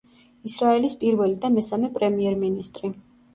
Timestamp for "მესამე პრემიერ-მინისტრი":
1.59-2.93